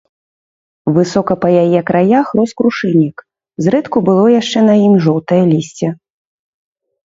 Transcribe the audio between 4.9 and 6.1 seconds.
жоўтае лісце.